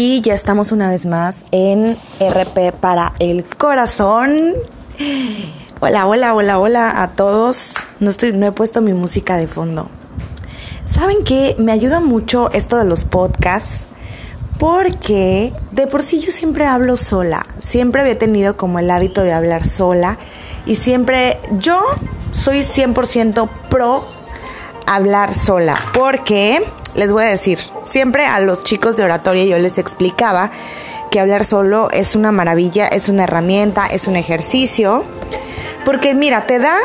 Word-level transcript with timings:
Y 0.00 0.20
ya 0.20 0.32
estamos 0.32 0.70
una 0.70 0.88
vez 0.88 1.06
más 1.06 1.44
en 1.50 1.96
RP 2.20 2.72
para 2.78 3.14
el 3.18 3.44
corazón. 3.44 4.54
Hola, 5.80 6.06
hola, 6.06 6.36
hola, 6.36 6.60
hola 6.60 7.02
a 7.02 7.16
todos. 7.16 7.88
No 7.98 8.08
estoy, 8.08 8.32
no 8.32 8.46
he 8.46 8.52
puesto 8.52 8.80
mi 8.80 8.92
música 8.92 9.36
de 9.36 9.48
fondo. 9.48 9.90
¿Saben 10.84 11.24
qué? 11.24 11.56
Me 11.58 11.72
ayuda 11.72 11.98
mucho 11.98 12.48
esto 12.52 12.76
de 12.76 12.84
los 12.84 13.06
podcasts 13.06 13.88
porque 14.60 15.52
de 15.72 15.88
por 15.88 16.04
sí 16.04 16.20
yo 16.20 16.30
siempre 16.30 16.64
hablo 16.64 16.96
sola. 16.96 17.44
Siempre 17.58 18.02
había 18.02 18.20
tenido 18.20 18.56
como 18.56 18.78
el 18.78 18.92
hábito 18.92 19.22
de 19.22 19.32
hablar 19.32 19.66
sola 19.66 20.16
y 20.64 20.76
siempre 20.76 21.40
yo 21.58 21.82
soy 22.30 22.58
100% 22.58 23.48
pro 23.68 24.04
hablar 24.86 25.34
sola 25.34 25.76
porque 25.92 26.64
les 26.94 27.12
voy 27.12 27.24
a 27.24 27.26
decir, 27.26 27.58
siempre 27.82 28.26
a 28.26 28.40
los 28.40 28.62
chicos 28.62 28.96
de 28.96 29.04
oratoria 29.04 29.44
yo 29.44 29.58
les 29.58 29.78
explicaba 29.78 30.50
que 31.10 31.20
hablar 31.20 31.44
solo 31.44 31.88
es 31.90 32.16
una 32.16 32.32
maravilla, 32.32 32.86
es 32.86 33.08
una 33.08 33.24
herramienta, 33.24 33.86
es 33.86 34.08
un 34.08 34.16
ejercicio, 34.16 35.04
porque 35.84 36.14
mira, 36.14 36.46
te 36.46 36.58
da 36.58 36.76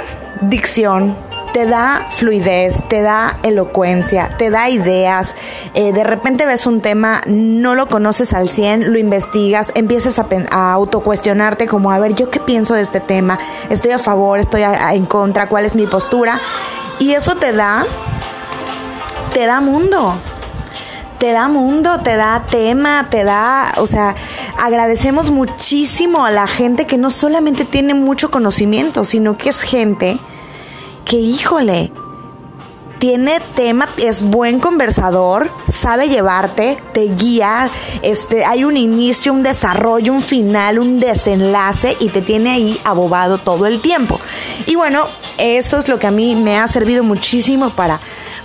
dicción, 0.41 1.15
te 1.53 1.65
da 1.67 2.07
fluidez, 2.09 2.83
te 2.89 3.01
da 3.01 3.37
elocuencia, 3.43 4.35
te 4.37 4.49
da 4.49 4.69
ideas. 4.69 5.35
Eh, 5.75 5.93
de 5.93 6.03
repente 6.03 6.45
ves 6.45 6.65
un 6.65 6.81
tema, 6.81 7.21
no 7.27 7.75
lo 7.75 7.87
conoces 7.87 8.33
al 8.33 8.49
100, 8.49 8.91
lo 8.91 8.97
investigas, 8.97 9.71
empiezas 9.75 10.19
a, 10.19 10.25
a 10.51 10.73
autocuestionarte 10.73 11.67
como, 11.67 11.91
a 11.91 11.99
ver, 11.99 12.15
¿yo 12.15 12.29
qué 12.31 12.39
pienso 12.39 12.73
de 12.73 12.81
este 12.81 12.99
tema? 12.99 13.37
¿Estoy 13.69 13.91
a 13.91 13.99
favor? 13.99 14.39
¿Estoy 14.39 14.63
en 14.63 15.05
contra? 15.05 15.47
¿Cuál 15.47 15.65
es 15.65 15.75
mi 15.75 15.85
postura? 15.85 16.41
Y 16.99 17.13
eso 17.13 17.35
te 17.35 17.53
da 17.53 17.85
te 19.33 19.45
da 19.47 19.59
mundo. 19.59 20.19
Te 21.17 21.31
da 21.31 21.47
mundo, 21.47 22.01
te 22.03 22.17
da 22.17 22.45
tema, 22.49 23.07
te 23.09 23.23
da, 23.23 23.73
o 23.77 23.85
sea, 23.85 24.13
agradecemos 24.61 25.31
muchísimo 25.31 26.25
a 26.25 26.31
la 26.31 26.47
gente 26.47 26.85
que 26.85 26.97
no 26.97 27.09
solamente 27.09 27.63
tiene 27.63 27.93
mucho 27.93 28.29
conocimiento, 28.29 29.05
sino 29.05 29.37
que 29.37 29.49
es 29.49 29.61
gente 29.61 30.17
que, 31.05 31.15
híjole, 31.15 31.93
tiene 32.99 33.39
tema, 33.55 33.87
es 33.97 34.23
buen 34.23 34.59
conversador, 34.59 35.49
sabe 35.69 36.09
llevarte, 36.09 36.77
te 36.93 37.13
guía, 37.13 37.69
este, 38.01 38.43
hay 38.43 38.65
un 38.65 38.75
inicio, 38.75 39.31
un 39.31 39.43
desarrollo, 39.43 40.13
un 40.13 40.21
final, 40.21 40.79
un 40.79 40.99
desenlace 40.99 41.95
y 42.01 42.09
te 42.09 42.21
tiene 42.21 42.51
ahí 42.51 42.79
abobado 42.83 43.37
todo 43.37 43.65
el 43.65 43.81
tiempo. 43.81 44.19
Y 44.67 44.75
bueno, 44.75 45.07
eso 45.37 45.77
es 45.77 45.87
lo 45.87 45.99
que 45.99 46.07
a 46.07 46.11
mí 46.11 46.35
me 46.35 46.57
ha 46.57 46.67
servido 46.67 47.03
muchísimo 47.03 47.69
para 47.71 47.99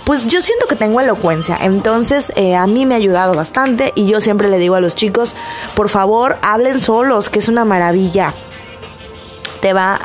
pues 0.09 0.25
yo 0.25 0.41
siento 0.41 0.65
que 0.65 0.75
tengo 0.75 0.99
elocuencia. 0.99 1.55
Entonces 1.61 2.31
eh, 2.35 2.55
a 2.55 2.65
mí 2.65 2.87
me 2.87 2.95
ha 2.95 2.97
ayudado 2.97 3.35
bastante 3.35 3.93
y 3.93 4.07
yo 4.07 4.21
siempre 4.21 4.49
le 4.49 4.57
digo 4.57 4.73
a 4.73 4.81
los 4.81 4.95
chicos, 4.95 5.35
por 5.75 5.87
favor, 5.87 6.39
hablen 6.41 6.79
solos, 6.79 7.29
que 7.29 7.37
es 7.37 7.47
una 7.47 7.63
maravilla. 7.63 8.33
Te 9.61 9.71
va 9.71 9.99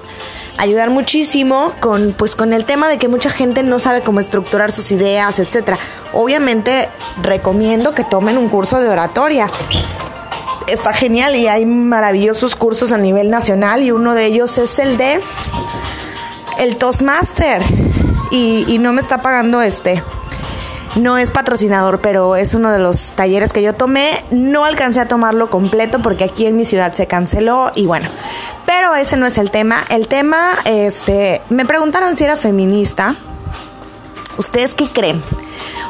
a 0.58 0.62
ayudar 0.62 0.90
muchísimo 0.90 1.72
con 1.80 2.12
pues 2.12 2.36
con 2.36 2.52
el 2.52 2.66
tema 2.66 2.90
de 2.90 2.98
que 2.98 3.08
mucha 3.08 3.30
gente 3.30 3.62
no 3.62 3.78
sabe 3.78 4.02
cómo 4.02 4.20
estructurar 4.20 4.72
sus 4.72 4.92
ideas, 4.92 5.38
etcétera. 5.38 5.78
Obviamente 6.12 6.86
recomiendo 7.22 7.94
que 7.94 8.04
tomen 8.04 8.36
un 8.36 8.50
curso 8.50 8.80
de 8.80 8.90
oratoria. 8.90 9.46
Está 10.66 10.92
genial 10.92 11.34
y 11.34 11.46
hay 11.46 11.64
maravillosos 11.64 12.56
cursos 12.56 12.92
a 12.92 12.98
nivel 12.98 13.30
nacional 13.30 13.82
y 13.82 13.90
uno 13.90 14.14
de 14.14 14.26
ellos 14.26 14.58
es 14.58 14.78
el 14.80 14.98
de 14.98 15.22
el 16.58 16.76
Toastmaster 16.76 17.62
y, 18.34 18.78
no 18.78 18.92
me 18.92 19.00
está 19.00 19.22
pagando 19.22 19.62
este. 19.62 20.02
No 20.96 21.18
es 21.18 21.30
patrocinador, 21.30 22.00
pero 22.00 22.36
es 22.36 22.54
uno 22.54 22.70
de 22.70 22.78
los 22.78 23.12
talleres 23.12 23.52
que 23.52 23.62
yo 23.62 23.72
tomé. 23.72 24.12
No 24.30 24.64
alcancé 24.64 25.00
a 25.00 25.08
tomarlo 25.08 25.50
completo 25.50 26.00
porque 26.02 26.24
aquí 26.24 26.46
en 26.46 26.56
mi 26.56 26.64
ciudad 26.64 26.92
se 26.92 27.06
canceló 27.06 27.70
y 27.74 27.86
bueno. 27.86 28.08
Pero 28.66 28.94
ese 28.94 29.16
no 29.16 29.26
es 29.26 29.38
el 29.38 29.50
tema. 29.50 29.84
El 29.88 30.08
tema, 30.08 30.56
este, 30.64 31.42
me 31.48 31.64
preguntaron 31.64 32.14
si 32.16 32.24
era 32.24 32.36
feminista. 32.36 33.14
¿Ustedes 34.36 34.74
qué 34.74 34.88
creen? 34.88 35.22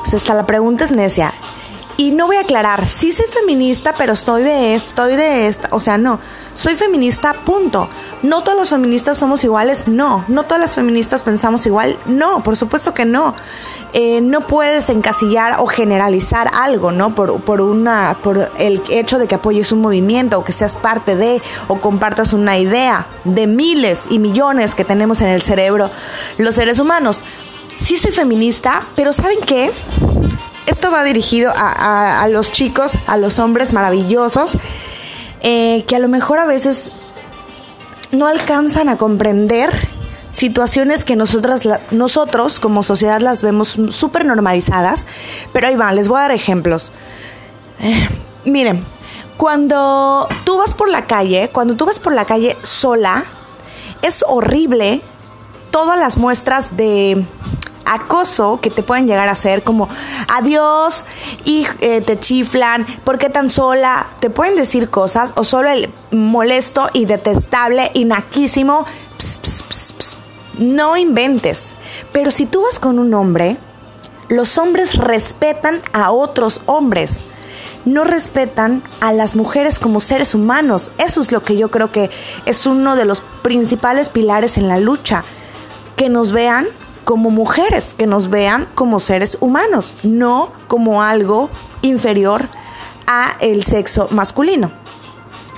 O 0.00 0.16
hasta 0.16 0.34
la 0.34 0.46
pregunta 0.46 0.84
es 0.84 0.90
necia. 0.90 1.32
Y 1.96 2.10
no 2.10 2.26
voy 2.26 2.36
a 2.36 2.40
aclarar, 2.40 2.86
sí 2.86 3.12
soy 3.12 3.26
feminista, 3.26 3.94
pero 3.96 4.14
estoy 4.14 4.42
de 4.42 4.74
esto, 4.74 4.88
estoy 4.88 5.16
de 5.16 5.46
esta. 5.46 5.68
O 5.70 5.80
sea, 5.80 5.96
no, 5.96 6.18
soy 6.54 6.74
feminista, 6.74 7.44
punto. 7.44 7.88
No 8.22 8.42
todos 8.42 8.58
los 8.58 8.70
feministas 8.70 9.16
somos 9.16 9.44
iguales, 9.44 9.86
no. 9.86 10.24
No 10.26 10.42
todas 10.42 10.60
las 10.60 10.74
feministas 10.74 11.22
pensamos 11.22 11.66
igual, 11.66 11.96
no, 12.06 12.42
por 12.42 12.56
supuesto 12.56 12.92
que 12.92 13.04
no. 13.04 13.34
Eh, 13.92 14.20
no 14.20 14.40
puedes 14.40 14.88
encasillar 14.88 15.56
o 15.60 15.66
generalizar 15.66 16.50
algo, 16.52 16.90
¿no? 16.90 17.14
Por, 17.14 17.42
por, 17.42 17.60
una, 17.60 18.18
por 18.22 18.50
el 18.58 18.82
hecho 18.90 19.20
de 19.20 19.28
que 19.28 19.36
apoyes 19.36 19.70
un 19.70 19.80
movimiento 19.80 20.38
o 20.38 20.44
que 20.44 20.52
seas 20.52 20.76
parte 20.76 21.14
de 21.14 21.40
o 21.68 21.80
compartas 21.80 22.32
una 22.32 22.58
idea 22.58 23.06
de 23.22 23.46
miles 23.46 24.06
y 24.10 24.18
millones 24.18 24.74
que 24.74 24.84
tenemos 24.84 25.22
en 25.22 25.28
el 25.28 25.42
cerebro 25.42 25.90
los 26.38 26.56
seres 26.56 26.80
humanos. 26.80 27.22
Sí 27.78 27.96
soy 27.96 28.10
feminista, 28.10 28.82
pero 28.96 29.12
¿saben 29.12 29.38
qué? 29.46 29.70
Esto 30.66 30.90
va 30.90 31.04
dirigido 31.04 31.52
a, 31.54 32.26
los 32.30 32.50
chicos, 32.50 32.98
a 33.06 33.16
los 33.16 33.38
hombres 33.38 33.72
maravillosos, 33.72 34.56
eh, 35.42 35.84
que 35.86 35.96
a 35.96 35.98
lo 35.98 36.08
mejor 36.08 36.38
a 36.38 36.46
veces 36.46 36.90
no 38.12 38.26
alcanzan 38.26 38.88
a 38.88 38.96
comprender 38.96 39.70
situaciones 40.32 41.04
que 41.04 41.16
nosotros 41.16 42.60
como 42.60 42.82
sociedad 42.82 43.20
las 43.20 43.42
vemos 43.42 43.78
súper 43.90 44.24
normalizadas, 44.24 45.06
pero 45.52 45.68
ahí 45.68 45.76
van, 45.76 45.94
les 45.96 46.08
voy 46.08 46.18
a 46.18 46.22
dar 46.22 46.30
ejemplos. 46.32 46.92
Eh, 47.80 48.08
miren, 48.44 48.84
cuando 49.36 50.26
tú 50.44 50.56
vas 50.58 50.74
por 50.74 50.88
la 50.88 51.06
calle, 51.06 51.50
cuando 51.52 51.76
tú 51.76 51.86
vas 51.86 52.00
por 52.00 52.12
la 52.12 52.24
calle 52.24 52.56
sola, 52.62 53.24
es 54.02 54.24
horrible 54.26 55.02
todas 55.70 55.98
las 55.98 56.16
muestras 56.16 56.76
de 56.76 57.24
acoso 57.84 58.60
que 58.60 58.70
te 58.70 58.82
pueden 58.82 59.06
llegar 59.06 59.28
a 59.28 59.32
hacer 59.32 59.62
como 59.62 59.88
adiós 60.28 61.04
y 61.44 61.66
eh, 61.80 62.00
te 62.00 62.18
chiflan, 62.18 62.86
¿por 63.04 63.18
qué 63.18 63.30
tan 63.30 63.48
sola? 63.48 64.06
Te 64.20 64.30
pueden 64.30 64.56
decir 64.56 64.90
cosas 64.90 65.32
o 65.36 65.44
solo 65.44 65.70
el 65.70 65.92
molesto 66.10 66.88
y 66.92 67.04
detestable 67.04 67.90
y 67.94 68.04
naquísimo, 68.04 68.84
no 70.58 70.96
inventes. 70.96 71.74
Pero 72.12 72.30
si 72.30 72.46
tú 72.46 72.62
vas 72.62 72.78
con 72.78 72.98
un 72.98 73.14
hombre, 73.14 73.56
los 74.28 74.58
hombres 74.58 74.96
respetan 74.96 75.80
a 75.92 76.10
otros 76.10 76.60
hombres 76.66 77.22
no 77.84 78.04
respetan 78.04 78.82
a 79.00 79.12
las 79.12 79.36
mujeres 79.36 79.78
como 79.78 80.00
seres 80.00 80.34
humanos. 80.34 80.90
Eso 80.98 81.20
es 81.20 81.32
lo 81.32 81.42
que 81.42 81.56
yo 81.56 81.70
creo 81.70 81.92
que 81.92 82.10
es 82.46 82.66
uno 82.66 82.96
de 82.96 83.04
los 83.04 83.20
principales 83.42 84.08
pilares 84.08 84.56
en 84.56 84.68
la 84.68 84.78
lucha. 84.78 85.24
Que 85.96 86.08
nos 86.08 86.32
vean 86.32 86.66
como 87.04 87.30
mujeres, 87.30 87.94
que 87.94 88.06
nos 88.06 88.30
vean 88.30 88.68
como 88.74 89.00
seres 89.00 89.38
humanos, 89.40 89.96
no 90.02 90.52
como 90.68 91.02
algo 91.02 91.50
inferior 91.82 92.48
a 93.06 93.36
el 93.40 93.62
sexo 93.64 94.08
masculino. 94.10 94.70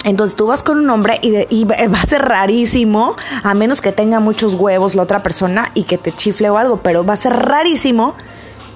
Entonces 0.05 0.37
tú 0.37 0.47
vas 0.47 0.63
con 0.63 0.79
un 0.79 0.89
hombre 0.91 1.19
y, 1.23 1.35
y, 1.51 1.65
va 1.65 2.01
a 2.01 2.07
ser 2.07 2.23
rarísimo, 2.23 3.17
a 3.43 3.55
menos 3.55 3.81
que 3.81 3.93
tenga 3.93 4.21
muchos 4.21 4.55
huevos 4.55 4.95
la 4.95 5.03
otra 5.03 5.23
persona 5.23 5.71
y 5.75 5.85
que 5.85 5.99
te 5.99 6.13
chifle 6.13 6.51
o 6.51 6.59
algo, 6.59 6.79
pero 6.83 7.05
va 7.05 7.15
a 7.15 7.17
ser 7.17 7.33
rarísimo 7.33 8.15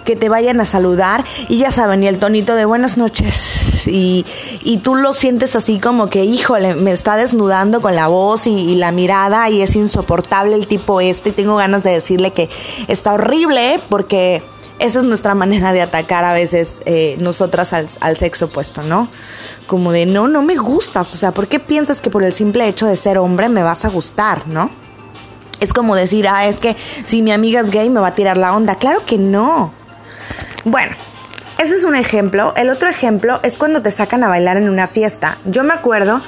que 0.05 0.17
te 0.17 0.29
vayan 0.29 0.61
a 0.61 0.65
saludar 0.65 1.25
y 1.49 1.59
ya 1.59 1.71
saben, 1.71 2.03
y 2.03 2.09
el 2.09 2.19
tonito 2.19 2.55
de 2.55 2.65
buenas 2.65 2.97
noches. 2.97 3.87
Y, 3.87 4.27
y 4.63 4.79
tú 4.79 4.95
lo 4.95 5.13
sientes 5.15 5.57
así 5.57 5.81
como 5.81 6.11
que, 6.11 6.25
híjole, 6.25 6.75
me 6.75 6.93
está 6.93 7.17
desnudando 7.17 7.81
con 7.81 7.95
la 7.95 8.09
voz 8.09 8.47
y, 8.47 8.75
la 8.75 8.93
mirada 8.93 9.49
y 9.51 9.63
es 9.63 9.75
insoportable 9.75 10.55
el 10.55 10.67
tipo 10.67 11.01
este 11.01 11.31
y 11.31 11.33
tengo 11.33 11.57
ganas 11.57 11.83
de 11.83 11.91
decirle 11.91 12.33
que 12.33 12.49
está 12.89 13.15
horrible 13.15 13.81
porque 13.89 14.43
esa 14.79 15.01
es 15.01 15.05
nuestra 15.05 15.35
manera 15.35 15.73
de 15.73 15.83
atacar 15.83 16.25
a 16.25 16.33
veces 16.33 16.81
eh, 16.85 17.17
nosotras 17.21 17.73
al, 17.73 17.89
al 18.01 18.17
sexo 18.17 18.47
opuesto, 18.47 18.83
¿no? 18.83 19.09
Como 19.67 19.93
de, 19.93 20.07
no, 20.07 20.29
no 20.29 20.43
me 20.43 20.57
gustas, 20.57 21.13
o 21.15 21.17
sea, 21.17 21.33
¿por 21.33 21.49
qué 21.49 21.59
piensas 21.59 22.01
que 22.01 22.11
por 22.11 22.23
el 22.23 22.33
simple 22.33 22.67
hecho 22.67 22.87
de 22.87 22.97
ser 22.97 23.19
hombre 23.19 23.49
me 23.49 23.63
vas 23.63 23.85
a 23.85 23.89
gustar, 23.89 24.47
¿no? 24.47 24.71
Es 25.61 25.75
como 25.75 25.95
decir, 25.95 26.27
ah, 26.27 26.47
es 26.47 26.59
que 26.59 26.75
si 27.05 27.23
mi 27.23 27.33
amiga 27.33 27.61
es 27.61 27.71
gay 27.71 27.91
me 27.91 28.01
va 28.01 28.09
a 28.09 28.15
tirar 28.15 28.39
la 28.39 28.57
onda. 28.57 28.77
Claro 28.77 29.05
que 29.05 29.19
no. 29.19 29.73
Bueno, 30.65 30.95
ese 31.59 31.75
es 31.75 31.85
un 31.85 31.95
ejemplo. 31.95 32.55
El 32.57 32.71
otro 32.71 32.89
ejemplo 32.89 33.41
es 33.43 33.59
cuando 33.59 33.83
te 33.83 33.91
sacan 33.91 34.25
a 34.25 34.29
bailar 34.29 34.57
en 34.57 34.69
una 34.69 34.87
fiesta. 34.87 35.39
Yo 35.45 35.65
me 35.65 35.73
acuerdo 35.73 36.21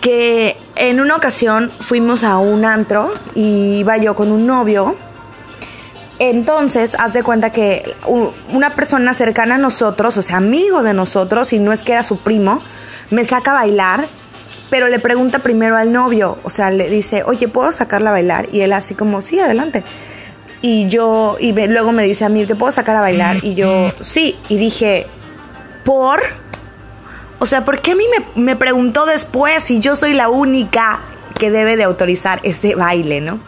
que 0.00 0.56
en 0.76 1.00
una 1.00 1.16
ocasión 1.16 1.70
fuimos 1.70 2.24
a 2.24 2.38
un 2.38 2.64
antro 2.64 3.10
y 3.34 3.76
iba 3.78 3.96
yo 3.96 4.14
con 4.14 4.32
un 4.32 4.46
novio. 4.46 4.96
Entonces, 6.18 6.94
haz 6.98 7.14
de 7.14 7.22
cuenta 7.22 7.50
que 7.50 7.82
una 8.52 8.74
persona 8.74 9.14
cercana 9.14 9.56
a 9.56 9.58
nosotros, 9.58 10.16
o 10.18 10.22
sea, 10.22 10.36
amigo 10.36 10.82
de 10.82 10.94
nosotros, 10.94 11.52
y 11.52 11.58
no 11.58 11.72
es 11.72 11.82
que 11.82 11.92
era 11.92 12.02
su 12.02 12.18
primo, 12.18 12.60
me 13.10 13.24
saca 13.24 13.50
a 13.52 13.54
bailar, 13.54 14.06
pero 14.70 14.88
le 14.88 14.98
pregunta 14.98 15.40
primero 15.40 15.76
al 15.76 15.92
novio, 15.92 16.38
o 16.44 16.50
sea, 16.50 16.70
le 16.70 16.88
dice, 16.88 17.24
oye, 17.24 17.48
¿puedo 17.48 17.72
sacarla 17.72 18.10
a 18.10 18.12
bailar? 18.12 18.46
Y 18.52 18.60
él 18.60 18.72
así 18.72 18.94
como, 18.94 19.20
sí, 19.20 19.38
adelante. 19.38 19.82
Y 20.62 20.86
yo, 20.86 21.36
y 21.40 21.52
luego 21.52 21.90
me 21.92 22.04
dice 22.04 22.24
a 22.24 22.28
mí, 22.28 22.46
¿te 22.46 22.54
puedo 22.54 22.70
sacar 22.70 22.96
a 22.96 23.00
bailar? 23.00 23.36
Y 23.42 23.54
yo, 23.54 23.90
sí. 24.00 24.38
Y 24.48 24.56
dije, 24.56 25.06
¿por? 25.84 26.22
O 27.40 27.46
sea, 27.46 27.64
¿por 27.64 27.80
qué 27.80 27.92
a 27.92 27.96
mí 27.96 28.04
me, 28.08 28.42
me 28.42 28.56
preguntó 28.56 29.04
después 29.04 29.64
si 29.64 29.80
yo 29.80 29.96
soy 29.96 30.14
la 30.14 30.28
única 30.28 31.00
que 31.38 31.50
debe 31.50 31.76
de 31.76 31.82
autorizar 31.82 32.38
ese 32.44 32.76
baile, 32.76 33.20
¿no? 33.20 33.40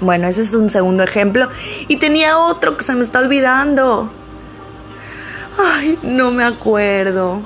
Bueno, 0.00 0.28
ese 0.28 0.42
es 0.42 0.54
un 0.54 0.70
segundo 0.70 1.02
ejemplo. 1.02 1.48
Y 1.88 1.96
tenía 1.96 2.38
otro 2.38 2.76
que 2.76 2.84
se 2.84 2.94
me 2.94 3.04
está 3.04 3.18
olvidando. 3.18 4.10
Ay, 5.58 5.98
no 6.02 6.30
me 6.30 6.44
acuerdo. 6.44 7.42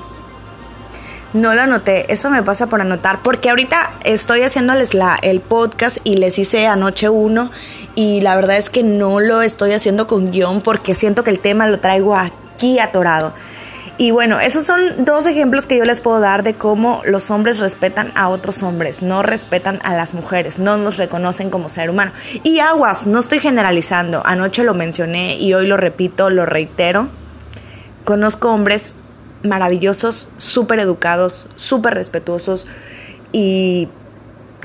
No 1.33 1.55
lo 1.55 1.61
anoté, 1.61 2.11
eso 2.13 2.29
me 2.29 2.43
pasa 2.43 2.67
por 2.67 2.79
anotar, 2.79 3.23
porque 3.23 3.49
ahorita 3.49 3.93
estoy 4.03 4.43
haciéndoles 4.43 4.93
la, 4.93 5.17
el 5.23 5.41
podcast 5.41 5.97
y 6.03 6.17
les 6.17 6.37
hice 6.37 6.67
anoche 6.67 7.09
uno 7.09 7.49
y 7.95 8.21
la 8.21 8.35
verdad 8.35 8.57
es 8.57 8.69
que 8.69 8.83
no 8.83 9.19
lo 9.19 9.41
estoy 9.41 9.71
haciendo 9.71 10.05
con 10.05 10.29
guion 10.29 10.61
porque 10.61 10.93
siento 10.93 11.23
que 11.23 11.31
el 11.31 11.39
tema 11.39 11.67
lo 11.67 11.79
traigo 11.79 12.15
aquí 12.15 12.77
atorado. 12.77 13.33
Y 13.97 14.11
bueno, 14.11 14.39
esos 14.39 14.65
son 14.65 15.05
dos 15.05 15.25
ejemplos 15.25 15.65
que 15.65 15.77
yo 15.77 15.85
les 15.85 16.01
puedo 16.01 16.19
dar 16.19 16.43
de 16.43 16.53
cómo 16.53 17.01
los 17.05 17.31
hombres 17.31 17.57
respetan 17.57 18.11
a 18.13 18.29
otros 18.29 18.61
hombres, 18.61 19.01
no 19.01 19.23
respetan 19.23 19.79
a 19.83 19.95
las 19.95 20.13
mujeres, 20.13 20.59
no 20.59 20.77
nos 20.77 20.97
reconocen 20.97 21.49
como 21.49 21.67
ser 21.67 21.89
humano. 21.89 22.11
Y 22.43 22.59
aguas, 22.59 23.07
no 23.07 23.19
estoy 23.19 23.39
generalizando, 23.39 24.21
anoche 24.23 24.63
lo 24.63 24.75
mencioné 24.75 25.37
y 25.37 25.55
hoy 25.55 25.65
lo 25.65 25.77
repito, 25.77 26.29
lo 26.29 26.45
reitero. 26.45 27.07
Conozco 28.03 28.51
hombres 28.51 28.93
maravillosos, 29.43 30.27
súper 30.37 30.79
educados, 30.79 31.45
súper 31.55 31.93
respetuosos 31.93 32.65
y, 33.31 33.89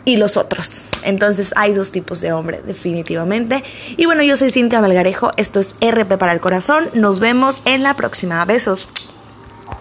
y 0.04 0.16
los 0.16 0.36
otros. 0.36 0.86
Entonces 1.02 1.52
hay 1.56 1.74
dos 1.74 1.92
tipos 1.92 2.20
de 2.20 2.32
hombre, 2.32 2.60
definitivamente. 2.66 3.62
Y 3.96 4.06
bueno, 4.06 4.22
yo 4.22 4.36
soy 4.36 4.50
Cintia 4.50 4.80
Valgarejo, 4.80 5.32
esto 5.36 5.60
es 5.60 5.74
RP 5.80 6.18
para 6.18 6.32
el 6.32 6.40
Corazón. 6.40 6.88
Nos 6.94 7.20
vemos 7.20 7.62
en 7.64 7.82
la 7.82 7.94
próxima. 7.94 8.44
Besos. 8.44 8.88